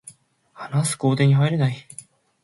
[0.53, 1.75] 話す工程に入れない